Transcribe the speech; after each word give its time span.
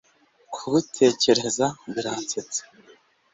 kugutekereza 0.53 1.65
biransetsa 1.93 2.61